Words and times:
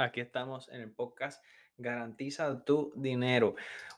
Aquí 0.00 0.22
estamos 0.22 0.70
en 0.70 0.80
el 0.80 0.90
podcast 0.90 1.44
Garantiza 1.76 2.64
tu 2.64 2.90
dinero. 2.96 3.54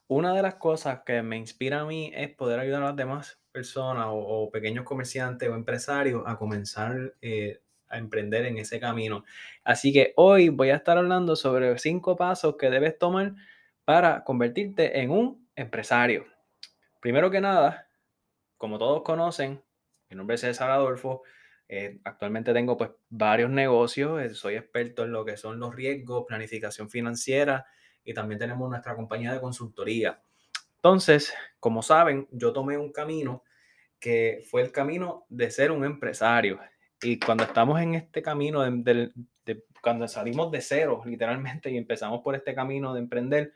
Una 0.09 0.35
de 0.35 0.43
las 0.43 0.57
cosas 0.57 1.03
que 1.07 1.23
me 1.23 1.37
inspira 1.37 1.83
a 1.83 1.85
mí 1.85 2.11
es 2.13 2.35
poder 2.35 2.59
ayudar 2.59 2.83
a 2.83 2.87
las 2.87 2.97
demás 2.97 3.41
personas 3.53 4.07
o, 4.09 4.17
o 4.17 4.51
pequeños 4.51 4.85
comerciantes 4.85 5.49
o 5.49 5.55
empresarios 5.55 6.25
a 6.27 6.37
comenzar 6.37 7.15
eh, 7.21 7.61
a 7.89 7.99
emprender 7.99 8.47
en 8.47 8.59
ese 8.59 8.81
camino. 8.81 9.23
Así 9.63 9.93
que 9.93 10.13
hoy 10.17 10.49
voy 10.49 10.71
a 10.71 10.77
estar 10.77 10.99
hablando 10.99 11.37
sobre 11.37 11.79
cinco 11.79 12.17
pasos 12.17 12.57
que 12.57 12.69
debes 12.69 12.99
tomar 12.99 13.35
para 13.85 14.25
convertirte 14.25 15.01
en 15.01 15.13
un 15.13 15.49
empresario. 15.55 16.27
Primero 17.01 17.31
que 17.31 17.41
nada, 17.41 17.87
como 18.59 18.77
todos 18.77 19.03
conocen, 19.03 19.63
mi 20.11 20.17
nombre 20.17 20.35
es 20.35 20.41
César 20.41 20.69
Adolfo. 20.73 21.23
Eh, 21.75 22.01
actualmente 22.05 22.53
tengo 22.53 22.77
pues 22.77 22.91
varios 23.09 23.49
negocios, 23.49 24.21
eh, 24.21 24.35
soy 24.35 24.57
experto 24.57 25.05
en 25.05 25.13
lo 25.13 25.25
que 25.25 25.39
son 25.39 25.59
los 25.59 25.75
riesgos, 25.75 26.27
planificación 26.29 26.91
financiera 26.91 27.65
y 28.05 28.13
también 28.13 28.39
tenemos 28.39 28.69
nuestra 28.69 28.95
compañía 28.95 29.33
de 29.33 29.41
consultoría. 29.41 30.21
Entonces, 30.77 31.33
como 31.59 31.83
saben, 31.83 32.29
yo 32.31 32.53
tomé 32.53 32.77
un 32.77 32.93
camino 32.93 33.43
que 33.99 34.45
fue 34.51 34.61
el 34.61 34.71
camino 34.71 35.25
de 35.31 35.51
ser 35.51 35.73
un 35.73 35.87
empresario. 35.87 36.61
Y 37.01 37.19
cuando 37.19 37.45
estamos 37.45 37.81
en 37.81 37.95
este 37.95 38.21
camino, 38.21 38.61
de, 38.61 39.11
de, 39.47 39.65
cuando 39.83 40.07
salimos 40.09 40.53
de 40.53 40.61
cero, 40.61 41.01
literalmente, 41.07 41.71
y 41.71 41.79
empezamos 41.79 42.21
por 42.21 42.35
este 42.35 42.55
camino 42.55 42.93
de 42.93 43.01
emprender, 43.01 43.55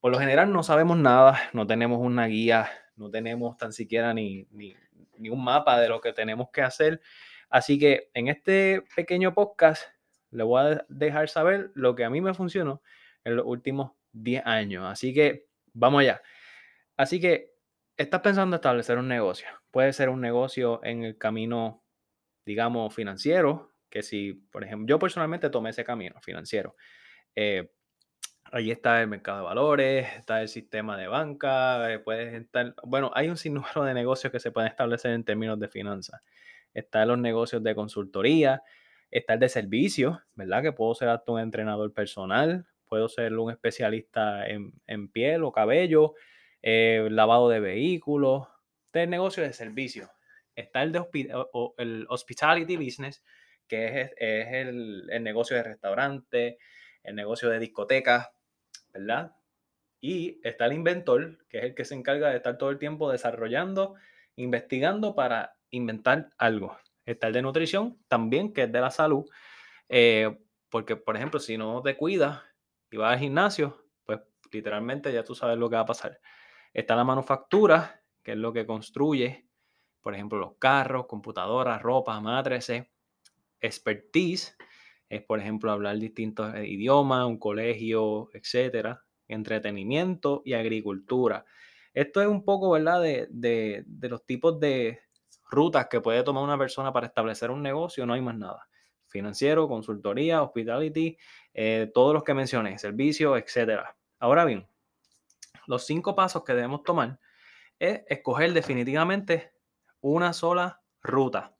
por 0.00 0.10
lo 0.10 0.18
general 0.18 0.52
no 0.52 0.64
sabemos 0.64 0.98
nada, 0.98 1.38
no 1.52 1.68
tenemos 1.68 2.00
una 2.00 2.26
guía, 2.26 2.68
no 2.98 3.10
tenemos 3.10 3.56
tan 3.56 3.72
siquiera 3.72 4.12
ni, 4.12 4.46
ni, 4.50 4.74
ni 5.16 5.30
un 5.30 5.42
mapa 5.42 5.80
de 5.80 5.88
lo 5.88 6.00
que 6.00 6.12
tenemos 6.12 6.50
que 6.50 6.62
hacer. 6.62 7.00
Así 7.48 7.78
que 7.78 8.10
en 8.14 8.28
este 8.28 8.82
pequeño 8.94 9.34
podcast 9.34 9.82
le 10.30 10.42
voy 10.42 10.60
a 10.62 10.84
dejar 10.88 11.28
saber 11.28 11.70
lo 11.74 11.94
que 11.94 12.04
a 12.04 12.10
mí 12.10 12.20
me 12.20 12.34
funcionó 12.34 12.82
en 13.24 13.36
los 13.36 13.46
últimos 13.46 13.92
10 14.12 14.42
años. 14.46 14.84
Así 14.86 15.14
que 15.14 15.46
vamos 15.72 16.00
allá. 16.00 16.22
Así 16.96 17.20
que 17.20 17.54
estás 17.96 18.20
pensando 18.20 18.56
establecer 18.56 18.98
un 18.98 19.08
negocio. 19.08 19.48
Puede 19.70 19.92
ser 19.92 20.08
un 20.08 20.20
negocio 20.20 20.80
en 20.84 21.04
el 21.04 21.16
camino, 21.16 21.84
digamos, 22.44 22.94
financiero, 22.94 23.72
que 23.90 24.02
si, 24.02 24.34
por 24.34 24.64
ejemplo, 24.64 24.86
yo 24.86 24.98
personalmente 24.98 25.50
tomé 25.50 25.70
ese 25.70 25.84
camino 25.84 26.20
financiero. 26.20 26.76
Eh, 27.34 27.70
Allí 28.50 28.70
está 28.70 29.02
el 29.02 29.08
mercado 29.08 29.38
de 29.38 29.44
valores, 29.44 30.08
está 30.16 30.40
el 30.40 30.48
sistema 30.48 30.96
de 30.96 31.06
banca, 31.06 31.92
eh, 31.92 31.98
puedes 31.98 32.32
estar, 32.32 32.74
bueno, 32.82 33.10
hay 33.14 33.28
un 33.28 33.36
sinnúmero 33.36 33.84
de 33.84 33.92
negocios 33.92 34.32
que 34.32 34.40
se 34.40 34.50
pueden 34.50 34.70
establecer 34.70 35.10
en 35.10 35.24
términos 35.24 35.60
de 35.60 35.68
finanzas. 35.68 36.22
Están 36.72 37.08
los 37.08 37.18
negocios 37.18 37.62
de 37.62 37.74
consultoría, 37.74 38.62
está 39.10 39.34
el 39.34 39.40
de 39.40 39.50
servicios, 39.50 40.18
¿verdad? 40.34 40.62
Que 40.62 40.72
puedo 40.72 40.94
ser 40.94 41.10
hasta 41.10 41.30
un 41.30 41.40
entrenador 41.40 41.92
personal, 41.92 42.66
puedo 42.86 43.10
ser 43.10 43.34
un 43.38 43.50
especialista 43.50 44.46
en, 44.46 44.72
en 44.86 45.08
piel 45.10 45.44
o 45.44 45.52
cabello, 45.52 46.14
eh, 46.62 47.06
lavado 47.10 47.50
de 47.50 47.60
vehículos, 47.60 48.48
este 48.86 49.02
el 49.02 49.10
negocio 49.10 49.42
de 49.42 49.52
servicios. 49.52 50.08
Está 50.56 50.82
el 50.82 50.92
de 50.92 52.06
hospitality 52.08 52.76
business, 52.78 53.22
que 53.66 54.00
es, 54.00 54.10
es 54.16 54.48
el, 54.54 55.06
el 55.10 55.22
negocio 55.22 55.54
de 55.54 55.64
restaurantes, 55.64 56.56
el 57.02 57.14
negocio 57.14 57.50
de 57.50 57.58
discotecas, 57.58 58.28
¿verdad? 58.92 59.36
Y 60.00 60.40
está 60.46 60.66
el 60.66 60.74
inventor, 60.74 61.44
que 61.48 61.58
es 61.58 61.64
el 61.64 61.74
que 61.74 61.84
se 61.84 61.94
encarga 61.94 62.30
de 62.30 62.36
estar 62.36 62.56
todo 62.58 62.70
el 62.70 62.78
tiempo 62.78 63.10
desarrollando, 63.10 63.94
investigando 64.36 65.14
para 65.14 65.56
inventar 65.70 66.30
algo. 66.38 66.76
Está 67.04 67.28
el 67.28 67.32
de 67.32 67.42
nutrición 67.42 67.98
también, 68.08 68.52
que 68.52 68.64
es 68.64 68.72
de 68.72 68.80
la 68.80 68.90
salud, 68.90 69.24
eh, 69.88 70.38
porque, 70.68 70.96
por 70.96 71.16
ejemplo, 71.16 71.40
si 71.40 71.56
no 71.56 71.82
te 71.82 71.96
cuidas 71.96 72.42
y 72.90 72.96
vas 72.96 73.14
al 73.14 73.18
gimnasio, 73.18 73.84
pues 74.04 74.20
literalmente 74.52 75.12
ya 75.12 75.24
tú 75.24 75.34
sabes 75.34 75.58
lo 75.58 75.68
que 75.68 75.76
va 75.76 75.82
a 75.82 75.86
pasar. 75.86 76.20
Está 76.72 76.94
la 76.94 77.04
manufactura, 77.04 78.02
que 78.22 78.32
es 78.32 78.38
lo 78.38 78.52
que 78.52 78.66
construye, 78.66 79.48
por 80.00 80.14
ejemplo, 80.14 80.38
los 80.38 80.56
carros, 80.58 81.06
computadoras, 81.06 81.82
ropa, 81.82 82.20
matrices. 82.20 82.86
Expertise, 83.60 84.56
es, 85.08 85.22
por 85.22 85.40
ejemplo, 85.40 85.70
hablar 85.70 85.98
distintos 85.98 86.54
eh, 86.54 86.66
idiomas, 86.66 87.26
un 87.26 87.38
colegio, 87.38 88.30
etcétera, 88.32 89.04
entretenimiento 89.26 90.42
y 90.44 90.54
agricultura. 90.54 91.44
Esto 91.94 92.20
es 92.20 92.28
un 92.28 92.44
poco, 92.44 92.70
¿verdad?, 92.70 93.02
de, 93.02 93.26
de, 93.30 93.84
de, 93.86 94.08
los 94.08 94.24
tipos 94.24 94.60
de 94.60 95.00
rutas 95.50 95.88
que 95.88 96.00
puede 96.00 96.22
tomar 96.22 96.44
una 96.44 96.58
persona 96.58 96.92
para 96.92 97.06
establecer 97.06 97.50
un 97.50 97.62
negocio, 97.62 98.06
no 98.06 98.12
hay 98.12 98.20
más 98.20 98.36
nada. 98.36 98.68
Financiero, 99.06 99.68
consultoría, 99.68 100.42
hospitality, 100.42 101.16
eh, 101.54 101.90
todos 101.94 102.12
los 102.12 102.22
que 102.22 102.34
mencioné, 102.34 102.78
servicios, 102.78 103.38
etcétera. 103.38 103.96
Ahora 104.18 104.44
bien, 104.44 104.68
los 105.66 105.86
cinco 105.86 106.14
pasos 106.14 106.44
que 106.44 106.52
debemos 106.52 106.82
tomar 106.82 107.18
es 107.78 108.02
escoger 108.08 108.52
definitivamente 108.52 109.52
una 110.00 110.32
sola 110.32 110.82
ruta. 111.02 111.57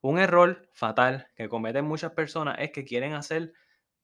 Un 0.00 0.18
error 0.18 0.68
fatal 0.72 1.28
que 1.34 1.48
cometen 1.48 1.84
muchas 1.84 2.12
personas 2.12 2.56
es 2.60 2.70
que 2.70 2.84
quieren 2.84 3.14
hacer 3.14 3.52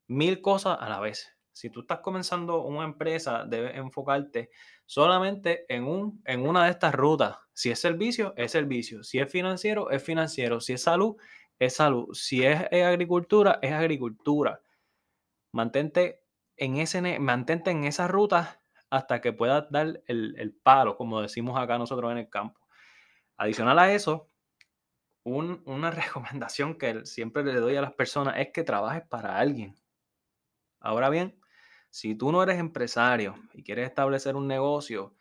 mil 0.07 0.41
cosas 0.41 0.79
a 0.81 0.89
la 0.89 1.01
vez. 1.01 1.37
Si 1.53 1.71
tú 1.71 1.83
estás 1.83 2.01
comenzando 2.01 2.65
una 2.65 2.85
empresa, 2.85 3.45
debes 3.47 3.77
enfocarte 3.77 4.51
solamente 4.87 5.65
en, 5.73 5.85
un, 5.85 6.21
en 6.25 6.47
una 6.49 6.65
de 6.65 6.73
estas 6.73 6.95
rutas. 6.95 7.37
Si 7.53 7.71
es 7.71 7.79
servicio, 7.79 8.35
es 8.37 8.51
servicio. 8.51 9.05
Si 9.05 9.21
es 9.21 9.31
financiero, 9.31 9.91
es 9.91 10.03
financiero. 10.03 10.61
Si 10.61 10.73
es 10.73 10.83
salud, 10.83 11.15
es 11.61 11.77
salud. 11.77 12.13
Si 12.13 12.45
es 12.45 12.61
agricultura, 12.73 13.61
es 13.63 13.71
agricultura. 13.71 14.61
Mantente 15.53 16.25
en, 16.57 16.79
ese, 16.79 17.21
mantente 17.21 17.71
en 17.71 17.85
esa 17.85 18.09
ruta 18.09 18.61
hasta 18.91 19.21
que 19.21 19.33
puedas 19.33 19.71
dar 19.71 20.03
el, 20.07 20.35
el 20.37 20.53
palo, 20.55 20.97
como 20.97 21.23
decimos 21.23 21.57
acá 21.57 21.79
nosotros 21.79 22.11
en 22.11 22.19
el 22.19 22.29
campo. 22.29 22.61
Adicional 23.37 23.79
a 23.79 23.93
eso, 23.93 24.29
un, 25.25 25.63
una 25.67 25.91
recomendación 25.91 26.79
que 26.79 27.05
siempre 27.05 27.43
le 27.43 27.55
doy 27.55 27.77
a 27.77 27.83
las 27.83 27.95
personas 27.95 28.37
es 28.39 28.51
que 28.53 28.63
trabajes 28.63 29.03
para 29.09 29.39
alguien. 29.39 29.75
Ahora 30.81 31.09
bien, 31.11 31.41
si 31.91 32.15
tú 32.15 32.31
no 32.31 32.43
eres 32.43 32.59
empresario 32.59 33.35
y 33.53 33.63
quieres 33.63 33.89
establecer 33.89 34.37
un 34.37 34.47
negocio, 34.47 35.15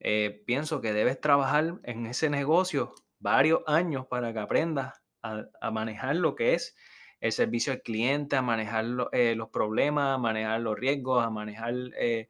eh, 0.00 0.42
pienso 0.46 0.80
que 0.80 0.92
debes 0.92 1.20
trabajar 1.20 1.80
en 1.82 2.06
ese 2.06 2.30
negocio 2.30 2.94
varios 3.18 3.62
años 3.66 4.06
para 4.06 4.32
que 4.32 4.38
aprendas 4.38 5.02
a, 5.22 5.70
manejar 5.70 6.16
lo 6.16 6.34
que 6.34 6.54
es 6.54 6.76
el 7.20 7.32
servicio 7.32 7.72
al 7.72 7.80
cliente, 7.80 8.36
a 8.36 8.42
manejar 8.42 8.84
eh, 9.12 9.34
los 9.34 9.48
problemas, 9.48 10.16
a 10.16 10.18
manejar 10.18 10.60
los 10.60 10.78
riesgos, 10.78 11.24
a, 11.24 11.30
manejar, 11.30 11.74
eh, 11.98 12.28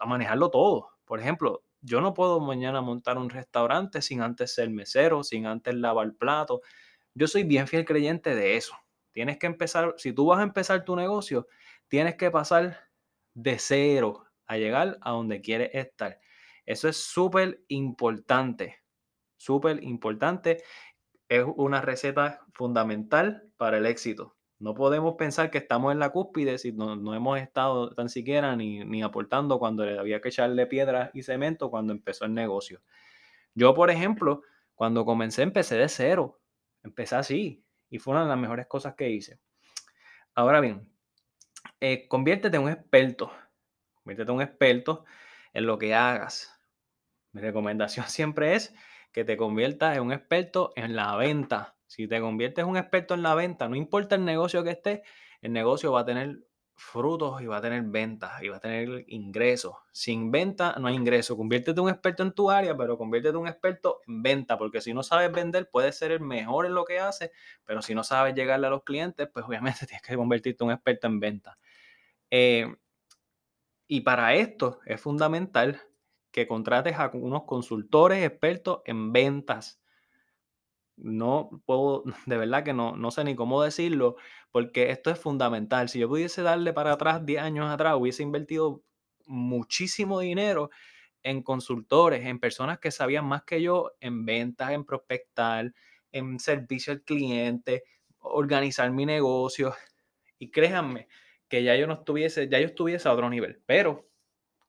a 0.00 0.06
manejarlo 0.06 0.50
todo. 0.50 0.88
Por 1.04 1.20
ejemplo, 1.20 1.62
yo 1.80 2.00
no 2.00 2.14
puedo 2.14 2.40
mañana 2.40 2.80
montar 2.80 3.18
un 3.18 3.30
restaurante 3.30 4.02
sin 4.02 4.22
antes 4.22 4.54
ser 4.54 4.70
mesero, 4.70 5.24
sin 5.24 5.46
antes 5.46 5.74
lavar 5.74 6.14
plato. 6.14 6.62
Yo 7.14 7.26
soy 7.26 7.44
bien 7.44 7.68
fiel 7.68 7.84
creyente 7.84 8.34
de 8.34 8.56
eso. 8.56 8.76
Tienes 9.12 9.38
que 9.38 9.46
empezar, 9.46 9.94
si 9.98 10.12
tú 10.12 10.26
vas 10.26 10.40
a 10.40 10.44
empezar 10.44 10.84
tu 10.84 10.96
negocio, 10.96 11.48
tienes 11.88 12.16
que 12.16 12.30
pasar 12.30 12.88
de 13.34 13.58
cero 13.58 14.26
a 14.46 14.56
llegar 14.56 14.98
a 15.02 15.10
donde 15.12 15.40
quieres 15.40 15.70
estar. 15.74 16.20
Eso 16.66 16.88
es 16.88 16.96
súper 16.98 17.62
importante, 17.68 18.82
súper 19.36 19.82
importante. 19.84 20.62
Es 21.28 21.44
una 21.56 21.82
receta 21.82 22.46
fundamental 22.54 23.50
para 23.58 23.78
el 23.78 23.86
éxito. 23.86 24.37
No 24.58 24.74
podemos 24.74 25.14
pensar 25.14 25.50
que 25.50 25.58
estamos 25.58 25.92
en 25.92 26.00
la 26.00 26.10
cúspide 26.10 26.58
si 26.58 26.72
no, 26.72 26.96
no 26.96 27.14
hemos 27.14 27.38
estado 27.38 27.94
tan 27.94 28.08
siquiera 28.08 28.56
ni, 28.56 28.84
ni, 28.84 29.02
aportando 29.02 29.58
cuando 29.60 29.84
le 29.84 29.98
había 29.98 30.20
que 30.20 30.28
echarle 30.30 30.66
piedras 30.66 31.10
y 31.14 31.22
cemento 31.22 31.70
cuando 31.70 31.92
empezó 31.92 32.24
el 32.24 32.34
negocio. 32.34 32.82
Yo, 33.54 33.74
por 33.74 33.90
ejemplo, 33.90 34.42
cuando 34.74 35.04
comencé 35.04 35.42
empecé 35.42 35.76
de 35.76 35.88
cero. 35.88 36.40
Empecé 36.82 37.16
así 37.16 37.64
y 37.90 37.98
fue 37.98 38.14
una 38.14 38.24
de 38.24 38.28
las 38.28 38.38
mejores 38.38 38.66
cosas 38.66 38.94
que 38.94 39.10
hice. 39.10 39.38
Ahora 40.34 40.60
bien, 40.60 40.88
eh, 41.80 42.08
conviértete 42.08 42.56
en 42.56 42.64
un 42.64 42.70
experto. 42.70 43.32
Conviértete 43.94 44.30
en 44.30 44.36
un 44.36 44.42
experto 44.42 45.04
en 45.52 45.66
lo 45.66 45.78
que 45.78 45.94
hagas. 45.94 46.60
Mi 47.32 47.40
recomendación 47.40 48.06
siempre 48.08 48.54
es 48.54 48.74
que 49.12 49.24
te 49.24 49.36
conviertas 49.36 49.96
en 49.96 50.02
un 50.02 50.12
experto 50.12 50.72
en 50.76 50.96
la 50.96 51.16
venta 51.16 51.77
si 51.88 52.06
te 52.06 52.20
conviertes 52.20 52.62
en 52.62 52.70
un 52.70 52.76
experto 52.76 53.14
en 53.14 53.22
la 53.22 53.34
venta, 53.34 53.68
no 53.68 53.74
importa 53.74 54.14
el 54.14 54.24
negocio 54.24 54.62
que 54.62 54.70
esté, 54.70 55.02
el 55.40 55.52
negocio 55.52 55.90
va 55.90 56.00
a 56.00 56.04
tener 56.04 56.38
frutos 56.76 57.42
y 57.42 57.46
va 57.46 57.56
a 57.56 57.60
tener 57.60 57.82
ventas 57.82 58.40
y 58.42 58.48
va 58.48 58.58
a 58.58 58.60
tener 58.60 59.04
ingresos. 59.08 59.74
Sin 59.90 60.30
venta 60.30 60.76
no 60.78 60.86
hay 60.86 60.94
ingreso. 60.94 61.36
Conviértete 61.36 61.80
en 61.80 61.84
un 61.84 61.90
experto 61.90 62.22
en 62.22 62.32
tu 62.32 62.50
área, 62.50 62.76
pero 62.76 62.96
conviértete 62.96 63.36
un 63.36 63.48
experto 63.48 64.00
en 64.06 64.22
venta, 64.22 64.56
porque 64.56 64.80
si 64.80 64.94
no 64.94 65.02
sabes 65.02 65.32
vender, 65.32 65.68
puedes 65.70 65.98
ser 65.98 66.12
el 66.12 66.20
mejor 66.20 66.66
en 66.66 66.74
lo 66.74 66.84
que 66.84 67.00
haces, 67.00 67.30
pero 67.64 67.82
si 67.82 67.94
no 67.94 68.04
sabes 68.04 68.34
llegarle 68.34 68.68
a 68.68 68.70
los 68.70 68.84
clientes, 68.84 69.28
pues 69.32 69.44
obviamente 69.44 69.80
tienes 69.86 70.02
que 70.02 70.14
convertirte 70.14 70.62
en 70.62 70.68
un 70.68 70.74
experto 70.74 71.06
en 71.08 71.20
venta. 71.20 71.58
Eh, 72.30 72.66
y 73.88 74.02
para 74.02 74.34
esto 74.34 74.80
es 74.84 75.00
fundamental 75.00 75.80
que 76.30 76.46
contrates 76.46 76.96
a 76.98 77.10
unos 77.14 77.44
consultores 77.44 78.22
expertos 78.24 78.82
en 78.84 79.12
ventas 79.12 79.80
no 80.98 81.62
puedo, 81.66 82.04
de 82.26 82.36
verdad 82.36 82.64
que 82.64 82.74
no, 82.74 82.96
no 82.96 83.10
sé 83.10 83.24
ni 83.24 83.34
cómo 83.34 83.62
decirlo, 83.62 84.16
porque 84.50 84.90
esto 84.90 85.10
es 85.10 85.18
fundamental. 85.18 85.88
Si 85.88 85.98
yo 85.98 86.08
pudiese 86.08 86.42
darle 86.42 86.72
para 86.72 86.92
atrás 86.92 87.24
10 87.24 87.42
años 87.42 87.68
atrás, 87.70 87.96
hubiese 87.96 88.22
invertido 88.22 88.82
muchísimo 89.26 90.20
dinero 90.20 90.70
en 91.22 91.42
consultores, 91.42 92.24
en 92.26 92.38
personas 92.40 92.78
que 92.78 92.90
sabían 92.90 93.26
más 93.26 93.44
que 93.44 93.62
yo 93.62 93.92
en 94.00 94.24
ventas, 94.24 94.70
en 94.70 94.84
prospectar, 94.84 95.72
en 96.12 96.38
servicio 96.40 96.92
al 96.92 97.02
cliente, 97.02 97.84
organizar 98.20 98.90
mi 98.92 99.06
negocio. 99.06 99.74
Y 100.38 100.50
créanme 100.50 101.08
que 101.48 101.62
ya 101.62 101.76
yo 101.76 101.86
no 101.86 101.94
estuviese, 101.94 102.48
ya 102.48 102.60
yo 102.60 102.66
estuviese 102.66 103.08
a 103.08 103.12
otro 103.12 103.28
nivel. 103.30 103.62
Pero, 103.66 104.08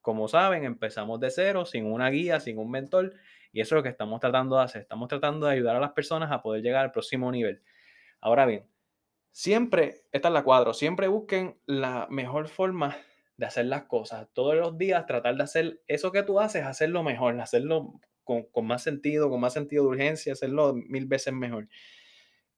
como 0.10 0.28
saben, 0.28 0.64
empezamos 0.64 1.20
de 1.20 1.30
cero, 1.30 1.68
sin 1.68 1.86
una 1.86 2.10
guía, 2.10 2.40
sin 2.40 2.58
un 2.58 2.72
mentor. 2.72 3.14
Y 3.52 3.62
eso 3.62 3.76
es 3.76 3.78
lo 3.78 3.84
que 3.84 3.90
estamos 3.90 4.20
tratando 4.20 4.58
de 4.58 4.64
hacer. 4.64 4.82
Estamos 4.82 5.08
tratando 5.08 5.46
de 5.46 5.54
ayudar 5.54 5.76
a 5.76 5.80
las 5.80 5.92
personas 5.92 6.32
a 6.32 6.42
poder 6.42 6.64
llegar 6.64 6.84
al 6.84 6.92
próximo 6.92 7.32
nivel. 7.32 7.62
Ahora 8.20 8.48
bien, 8.48 8.66
siempre, 9.30 10.02
esta 10.12 10.30
es 10.30 10.34
la 10.34 10.44
cuadro, 10.44 10.74
siempre 10.74 11.08
busquen 11.08 11.60
la 11.68 12.08
mejor 12.10 12.48
forma 12.48 12.98
de 13.38 13.46
hacer 13.46 13.68
las 13.68 13.84
cosas. 13.84 14.28
Todos 14.34 14.56
los 14.56 14.80
días 14.80 15.06
tratar 15.06 15.36
de 15.36 15.44
hacer 15.44 15.82
eso 15.86 16.12
que 16.12 16.24
tú 16.24 16.40
haces, 16.40 16.64
hacerlo 16.64 17.04
mejor, 17.04 17.40
hacerlo 17.40 18.02
con, 18.24 18.48
más 18.66 18.82
sentido, 18.82 19.30
con 19.30 19.40
más 19.40 19.54
sentido 19.54 19.84
de 19.84 19.90
urgencia, 19.90 20.34
hacerlo 20.34 20.74
mil 20.74 21.06
veces 21.06 21.34
mejor. 21.34 21.70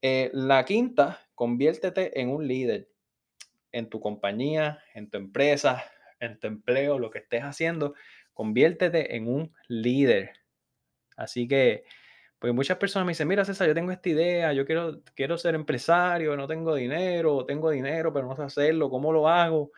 Eh, 0.01 0.30
la 0.31 0.63
quinta, 0.63 1.19
conviértete 1.36 2.21
en 2.21 2.30
un 2.30 2.48
líder 2.48 2.88
en 3.74 3.89
tu 3.89 4.00
compañía, 4.00 4.80
en 4.94 5.09
tu 5.09 5.18
empresa, 5.18 5.83
en 6.22 6.40
tu 6.40 6.48
empleo, 6.48 7.00
lo 7.00 7.12
que 7.12 7.20
estés 7.20 7.44
haciendo, 7.44 7.94
conviértete 8.34 9.16
en 9.16 9.28
un 9.28 9.54
líder. 9.68 10.34
Así 11.18 11.48
que, 11.48 11.84
pues 12.40 12.54
muchas 12.54 12.78
personas 12.78 13.06
me 13.06 13.12
dicen, 13.12 13.28
mira 13.28 13.46
César, 13.46 13.68
yo 13.68 13.74
tengo 13.76 13.92
esta 13.92 14.10
idea, 14.10 14.54
yo 14.54 14.66
quiero, 14.66 15.02
quiero 15.16 15.38
ser 15.38 15.56
empresario, 15.56 16.36
no 16.38 16.48
tengo 16.48 16.76
dinero, 16.76 17.46
tengo 17.46 17.70
dinero, 17.70 18.14
pero 18.14 18.28
no 18.28 18.36
sé 18.36 18.44
hacerlo, 18.44 18.90
¿cómo 18.90 19.12
lo 19.14 19.28
hago? 19.28 19.72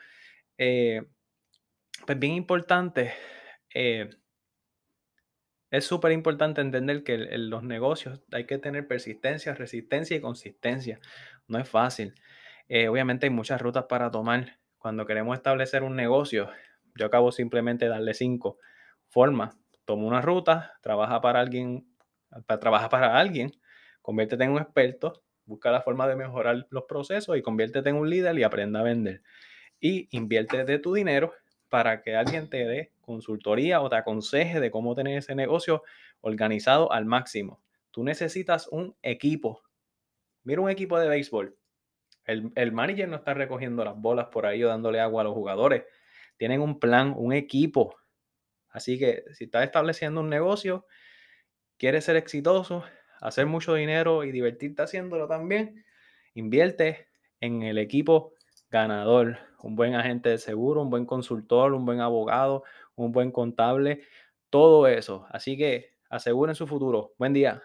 Eh, 0.58 1.02
pues 2.06 2.18
bien 2.18 2.34
importante, 2.34 3.12
eh, 3.74 4.10
es 5.70 5.84
súper 5.84 6.12
importante 6.12 6.60
entender 6.60 7.02
que 7.02 7.14
en 7.14 7.50
los 7.50 7.64
negocios 7.64 8.22
hay 8.32 8.46
que 8.46 8.58
tener 8.58 8.86
persistencia, 8.86 9.54
resistencia 9.54 10.16
y 10.16 10.20
consistencia. 10.20 11.00
No 11.48 11.58
es 11.58 11.68
fácil. 11.68 12.14
Eh, 12.68 12.88
obviamente 12.88 13.26
hay 13.26 13.30
muchas 13.30 13.60
rutas 13.60 13.86
para 13.88 14.10
tomar. 14.10 14.58
Cuando 14.84 15.06
queremos 15.06 15.34
establecer 15.34 15.82
un 15.82 15.96
negocio, 15.96 16.50
yo 16.94 17.06
acabo 17.06 17.32
simplemente 17.32 17.86
de 17.86 17.90
darle 17.90 18.12
cinco 18.12 18.58
formas. 19.08 19.56
Toma 19.86 20.04
una 20.04 20.20
ruta, 20.20 20.74
trabaja 20.82 21.22
para 21.22 21.40
alguien, 21.40 21.88
trabaja 22.60 22.90
para 22.90 23.18
alguien, 23.18 23.52
conviértete 24.02 24.44
en 24.44 24.50
un 24.50 24.58
experto, 24.60 25.22
busca 25.46 25.70
la 25.70 25.80
forma 25.80 26.06
de 26.06 26.16
mejorar 26.16 26.66
los 26.68 26.84
procesos 26.86 27.34
y 27.38 27.40
conviértete 27.40 27.88
en 27.88 27.96
un 27.96 28.10
líder 28.10 28.38
y 28.38 28.42
aprenda 28.42 28.80
a 28.80 28.82
vender 28.82 29.22
y 29.80 30.06
invierte 30.14 30.66
de 30.66 30.78
tu 30.78 30.92
dinero 30.92 31.32
para 31.70 32.02
que 32.02 32.14
alguien 32.14 32.50
te 32.50 32.66
dé 32.66 32.92
consultoría 33.00 33.80
o 33.80 33.88
te 33.88 33.96
aconseje 33.96 34.60
de 34.60 34.70
cómo 34.70 34.94
tener 34.94 35.16
ese 35.16 35.34
negocio 35.34 35.82
organizado 36.20 36.92
al 36.92 37.06
máximo. 37.06 37.62
Tú 37.90 38.04
necesitas 38.04 38.68
un 38.68 38.94
equipo. 39.00 39.62
Mira 40.42 40.60
un 40.60 40.68
equipo 40.68 40.98
de 40.98 41.08
béisbol. 41.08 41.56
El, 42.24 42.52
el 42.54 42.72
manager 42.72 43.08
no 43.08 43.16
está 43.16 43.34
recogiendo 43.34 43.84
las 43.84 43.96
bolas 43.96 44.26
por 44.26 44.46
ahí 44.46 44.62
o 44.64 44.68
dándole 44.68 45.00
agua 45.00 45.22
a 45.22 45.24
los 45.24 45.34
jugadores. 45.34 45.84
Tienen 46.36 46.60
un 46.60 46.80
plan, 46.80 47.14
un 47.16 47.32
equipo. 47.32 47.96
Así 48.68 48.98
que 48.98 49.24
si 49.32 49.44
estás 49.44 49.64
estableciendo 49.64 50.20
un 50.20 50.28
negocio, 50.28 50.86
quieres 51.78 52.04
ser 52.04 52.16
exitoso, 52.16 52.84
hacer 53.20 53.46
mucho 53.46 53.74
dinero 53.74 54.24
y 54.24 54.32
divertirte 54.32 54.82
haciéndolo 54.82 55.28
también, 55.28 55.84
invierte 56.34 57.08
en 57.40 57.62
el 57.62 57.78
equipo 57.78 58.34
ganador, 58.70 59.38
un 59.62 59.76
buen 59.76 59.94
agente 59.94 60.28
de 60.30 60.38
seguro, 60.38 60.82
un 60.82 60.90
buen 60.90 61.06
consultor, 61.06 61.72
un 61.74 61.84
buen 61.86 62.00
abogado, 62.00 62.64
un 62.96 63.12
buen 63.12 63.30
contable, 63.30 64.02
todo 64.50 64.86
eso. 64.88 65.26
Así 65.30 65.56
que 65.56 65.94
aseguren 66.10 66.54
su 66.54 66.66
futuro. 66.66 67.14
Buen 67.18 67.32
día. 67.32 67.62